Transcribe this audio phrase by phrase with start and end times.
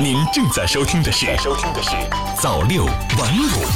[0.00, 1.90] 您正在收听的是收听的是
[2.40, 3.66] 早六晚五。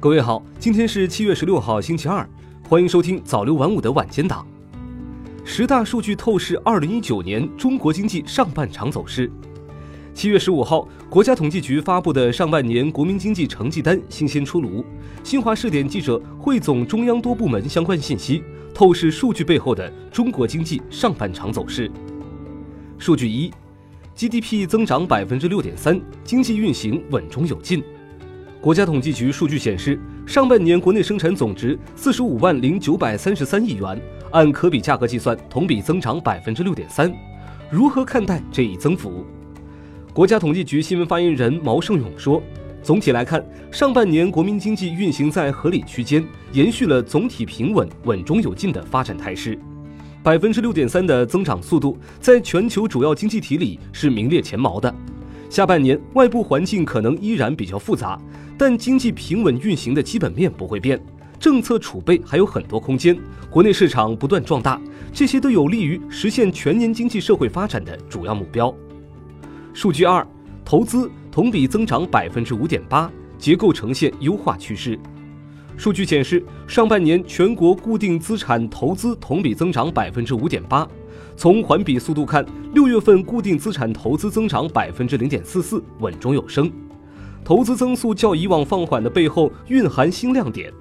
[0.00, 2.28] 各位好，今天是七月十六号，星期二，
[2.68, 4.46] 欢迎收听早六晚五的晚间档。
[5.44, 9.30] 十大数据透视二零一九年中国经济上半场走势。
[10.12, 14.84] 七月十五号，国家统计局发布的上半年国民经济成绩单新鲜出炉。
[15.22, 18.42] 新华视点记者汇总中央多部门相关信息，
[18.74, 21.90] 透视数据背后的中国经济上半场走势。
[22.98, 23.50] 数据一
[24.16, 27.82] ，GDP 增长百分之六点三，经济运行稳中有进。
[28.60, 34.00] 国家统计局数据显示，上半年国内生产总值四十五万零九百三十三亿元，
[34.32, 37.12] 按可比价格计算，同比增长百分之六点三。
[37.70, 39.24] 如何看待这一增幅？
[40.14, 42.42] 国家统计局新闻发言人毛盛勇说
[42.82, 49.58] ：“总体来看，上半年国民经济运行在合理区间，延续了总体平稳、稳中有进的发展态势。
[50.26, 54.92] 百分之六点三的增长速度，在全球主要经济体里是名列前茅的。
[55.48, 58.20] 下半年外部环境可能依然比较复杂，
[58.58, 61.00] 但经济平稳运行的基本面不会变，
[61.38, 63.16] 政策储备还有很多空间，
[63.48, 64.80] 国内市场不断壮大，
[65.12, 68.74] 这些都有利于实现全年经济社会发展的主要目标。”
[69.72, 70.26] 数据二，
[70.64, 74.98] 投资同比增长百分之五点八，结构呈现优化趋势。
[75.76, 80.88] 数据显示，上半年全国固定资产投资同比增长百分之五点八。
[81.36, 86.72] 从环比速度看，六月份固定资产投资增长百分之零点四四，稳中有升。
[87.44, 90.72] 投资增速较以往放缓的背后，蕴含新亮点。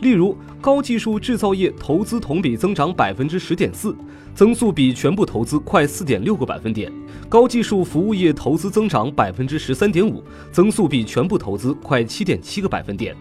[0.00, 3.94] 例如，高技术制造业投资同比增长百分之十点四，
[4.34, 6.90] 增速比全部投资快四点六个百分点；
[7.28, 13.14] 高技术服务业投资增长百分之十三点五，增速比全部投资快七点七个百分点。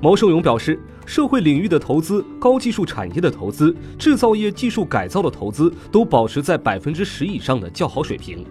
[0.00, 8.44] 毛盛勇表示，社会领域的投资、高技术产业的投资、制造业技术改造的投资都保持在百分之十以上的较好水平，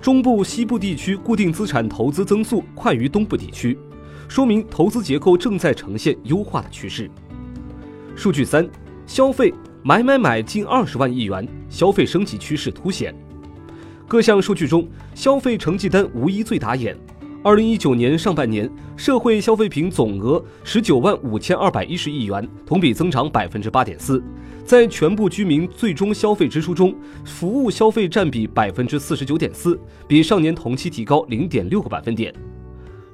[0.00, 3.78] 中部、西部地区固定资产投资增速快于东部地区。
[4.28, 7.08] 说明投资结构正在呈现优化的趋势。
[8.16, 8.68] 数据三，
[9.06, 9.54] 消费
[9.84, 13.14] 买买买近二十万亿元，消费升级趋势凸显。
[14.08, 16.96] 各项数据中，消费成绩单无一最打眼。
[17.46, 24.20] 二零一九年上半年，社会消费品总额十九万五千二百一十亿元，同比增长百分之八点四。
[24.64, 26.92] 在全部居民最终消费支出中，
[27.24, 32.34] 服务消费占比百分之四十九点四，比上年同期提高零点六个百分点。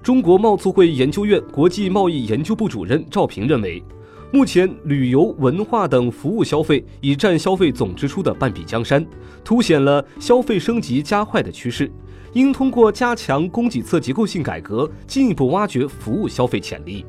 [0.03, 3.85] 中国贸促会研究院国际贸易研究部主任赵平认为，
[4.33, 9.07] 目前旅游、文化等服务消费已占消费总支出的半壁江山，
[9.45, 11.93] 凸显了消费升级加快的趋势。
[12.35, 17.05] 应通过加强供给侧结构性改革，进一步挖掘服务消费潜力。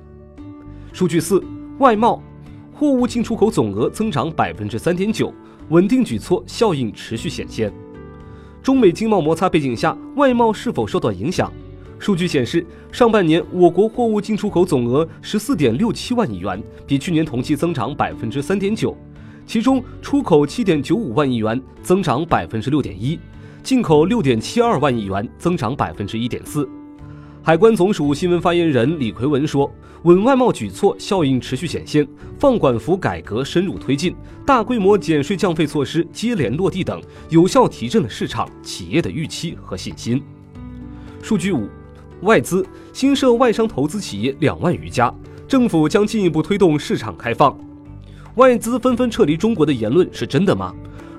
[0.92, 1.44] 数据四，
[1.80, 2.22] 外贸
[2.74, 5.34] 货物进出口总额增长百分之三点九，
[5.70, 7.72] 稳定举措效应持续显现。
[8.62, 11.52] 中美经贸摩擦背景下，外贸是否受到影响？
[12.00, 18.96] 数据显示，上半年我国货物进出口总额十四点六七万亿元，比去年同期增长百分之三点九。
[19.46, 23.18] 其中，出口七点九五万亿元，增长百分之六点一；
[23.64, 26.68] 进口六点七二万亿元，增长百分之一点四。
[27.42, 32.06] 海关总署新闻发言人李奎文说：“稳外贸举措效应持续显现，
[32.38, 34.14] 放管服改革深入推进，
[34.46, 40.22] 大规模减税降费措施接连落地等，有效提振了市场企业的预期和信心。”
[41.24, 41.70] 数据五。
[42.22, 45.14] 外资新设外商投资企业两万余家，
[45.48, 47.58] 政府将进一步推动市场开放。
[48.36, 50.74] 外资纷纷撤离中国的言论是真的吗？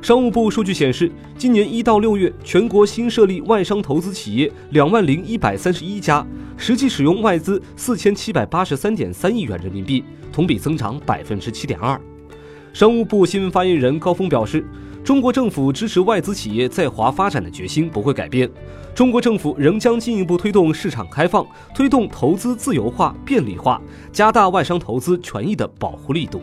[0.04, 6.22] 商务部数据显示，今年一到六月，全国新设立外商投资企业两万零一百三十一家，
[6.58, 11.98] 实际使用外资四千七百八十三点三亿元人民币，同比增长百分之七点二。
[12.74, 14.62] 商务部新闻发言人高峰表示。
[15.02, 18.50] 中国政府支持外资企业在华发展的决心不会改变，
[18.94, 23.80] 中国政府仍将进一步推动市场开放，推动投资自由化、便利化，
[24.12, 26.40] 加大外商投资权益的保护力度。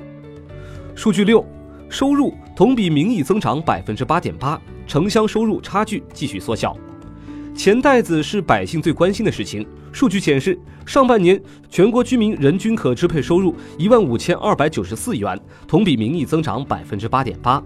[0.93, 1.43] 数据六，
[1.91, 6.75] 收入同比名义增长百分之八点八，城乡收入差距继续缩小。
[7.53, 9.67] 钱袋子是百姓最关心的事情。
[9.91, 11.39] 数据显示，上半年
[11.69, 17.61] 全国居民人均可支配收入一万五千二百九十四元，同比名义增长百分之八点八。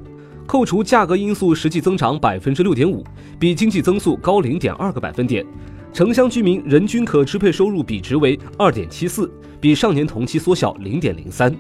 [0.48, 3.04] 扣除价格因素，实际增长百分之六点五，
[3.38, 5.46] 比经济增速高零点二个百分点。
[5.94, 9.32] 城乡居民人均可支配收入比值为二点七四，
[9.62, 11.56] 比上年同期缩小零点零三。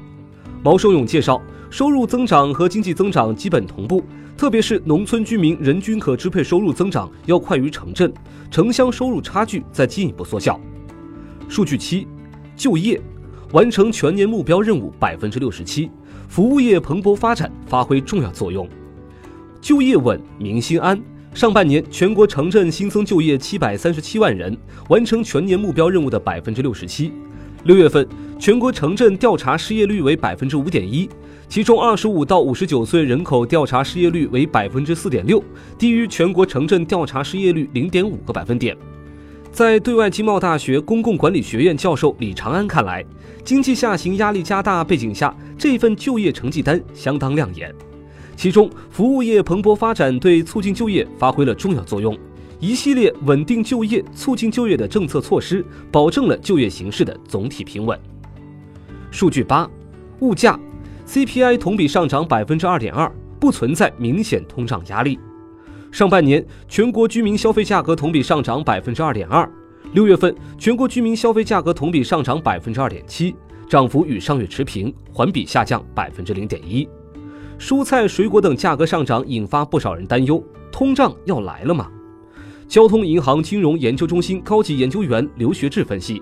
[0.65, 1.39] 毛寿勇介绍，
[1.69, 4.03] 收入增长和经济增长基本同步，
[4.35, 8.12] 特别是农村居民人均可支配收入增长要快于城镇，
[8.50, 10.59] 城乡收入差距在进一步缩小。
[11.47, 12.07] 数据七，
[12.56, 13.00] 就业
[13.51, 15.88] 完成全年目标任务百分之六十七。
[16.27, 18.67] 服务业蓬勃发展，发挥重要作用，
[19.62, 21.00] 就业稳，民心安。
[21.35, 24.57] 上半年全国城镇新增就业七百三十七万人，
[24.89, 27.12] 完成全年目标任务的百分之六十七。
[27.65, 28.07] 六月份
[28.38, 31.09] 全国城镇调查失业率为百分之五点一，
[31.50, 35.44] 其中二十五到五十九岁人口调查失业率为百分之四点六，
[35.75, 38.77] 低于全国城镇调查失业率零点五个百分点。
[39.51, 43.03] 在对外经贸大学公共管理学院教授李长安看来，
[43.44, 47.73] 经济下行压力加大背景下，这份就业成绩单相当亮眼。
[48.35, 52.15] 其中，服务业蓬勃发展对促进就业发挥了重要作用，
[52.59, 57.99] 一系列稳定就业、促进就业的政策措施，保证了就业形势的总体平稳。
[59.11, 59.69] 数据八，
[60.19, 60.59] 物价
[61.07, 65.19] ，CPI 同比上涨百分之二点二，不存在明显通胀压力。
[65.91, 69.49] 上半年全国居民消费价格同比上涨百分之二点二，
[69.93, 73.35] 六月份全国居民消费价格同比上涨百分之二点七，
[73.69, 76.87] 涨幅与上月持平，环比下降百分之零点一。
[77.57, 81.89] 蔬菜、水果等价格上涨引发不少人担忧，通胀要来了吗？
[82.67, 86.21] 交通银行金融研究中心高级研究员刘学志分析，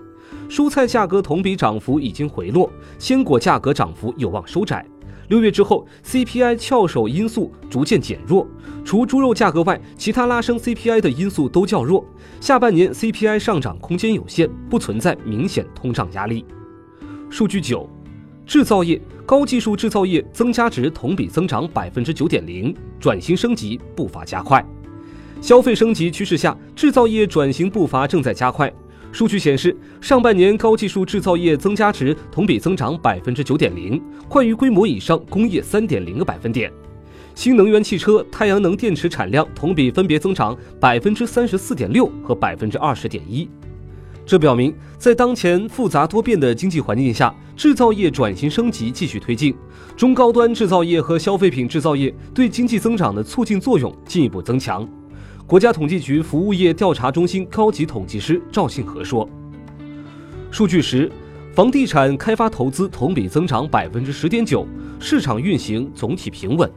[0.49, 2.69] 蔬菜价格同比涨幅已经回落，
[2.99, 4.85] 鲜果价格涨幅有望收窄。
[5.29, 8.45] 六月之后，CPI 翘首因素逐渐减弱，
[8.83, 12.05] 除猪肉价格外，其他拉升 CPI 的因素都较弱。
[12.41, 16.45] 下半年 CPI 上涨空间有限，不存在明显通胀压力。
[17.29, 17.89] 数据九，
[18.45, 24.63] 制造业高技术制造业增加值同比增长百分之九点零，转型升级步伐加快。
[25.43, 28.71] 消费升级趋势下，制造业转型步伐正在加快。
[29.11, 36.71] 数据显示，上半年高技术制造业增加值同比增长百分之九点零，快于规模以上工业三点零个百分点。
[37.35, 43.45] 新能源汽车、太阳能电池产量同比分别增长百分之三十四点六和百分之二十点一。
[44.25, 49.53] 这表明，在当前复杂多变的经济环境下，制造业转型升级继续推进，
[49.97, 54.87] 中高端制造业和消费品制造业对经济增长的促进作用进一步增强。
[55.45, 59.27] 国家统计局服务业调查中心高级统计师赵信和说
[60.49, 61.11] ：“数据十，
[61.53, 64.65] 房地产开发投资同比增长百分之十点九，
[65.01, 66.69] 市场运行总体平稳。”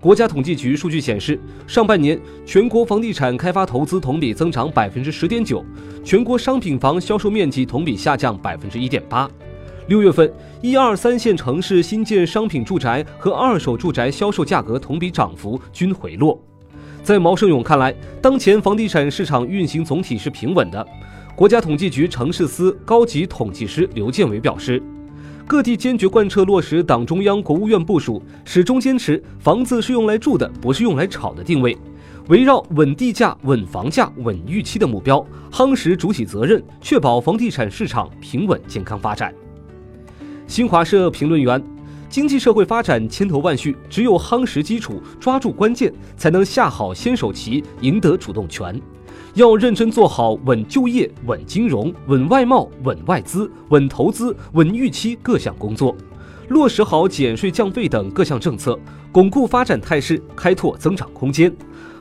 [0.00, 5.62] 国家统计局数据显示，上半年全国房地产开发投资同比增长百分之十点九，
[6.02, 9.30] 全国商品房销售面积同比下降百分之一点八。
[9.88, 10.32] 六月份，
[10.62, 16.42] 一二三线城市新建商品住宅和二手住宅销售价格同比涨幅均回落。
[17.04, 20.84] 在毛胜勇看来，当前房地产市场运行总体是平稳的。
[21.36, 24.82] 国家统计局城市司高级统计师刘建伟表示，
[25.46, 31.76] 各地坚决贯彻落实党中央、国务院部署，始终坚持房子是用来住的，不是用来炒的定位，
[32.28, 35.22] 围绕稳地价、稳房价、稳预期的目标，
[35.52, 39.34] 夯实主体责任，确保房地产市场平稳健康发展。
[40.46, 41.62] 新华社评论员。
[42.14, 48.80] 经济社会发展千头万绪，只有夯实基础，抓住关键，才能下好先手棋，赢得主动权。
[49.34, 55.92] 要认真做好稳就业、稳金融、稳外贸、稳外资、稳投资、稳预期各项工作，
[56.50, 58.78] 落实好减税降费等各项政策，
[59.10, 61.52] 巩固发展态势，开拓增长空间，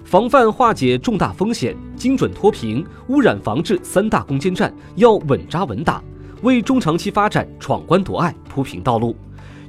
[0.03, 6.03] 防范化解重大风险，精准脱贫、污染防治三大攻坚战要稳扎稳打，
[6.43, 9.15] 为中长期发展闯关夺爱铺平道路。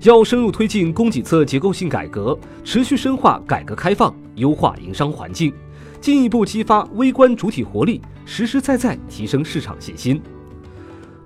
[0.05, 5.51] 要深入推进供给侧结构性改革，持续深化改革开放，优化营商环境，
[5.99, 10.21] 进一步激发微观主体活力，实实在在提升市场信心。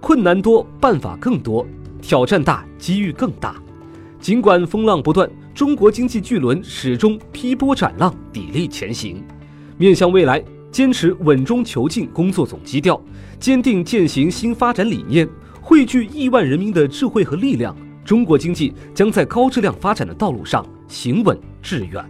[0.00, 1.66] 困难多，办法更多；
[2.00, 3.56] 挑战大，机遇更大。
[4.20, 9.20] 尽管风浪不断，中国经济巨轮始终劈波斩浪，砥砺前行。
[9.76, 13.02] 面向未来，坚持稳中求进工作总基调，
[13.40, 15.28] 坚定践行新发展理念，
[15.60, 17.74] 汇聚亿万人民的智慧和力量。
[18.08, 22.02] 中国经济将在高质量发展的道路上行稳致远。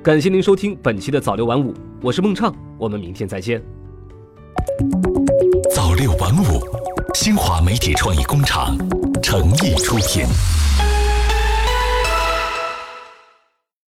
[0.00, 3.60] 感谢您收听本期的早六晚五，我是孟畅，我们明天再见。
[5.74, 6.64] 早六晚五，
[7.14, 8.78] 新华媒体创意工厂
[9.20, 10.24] 诚意出品。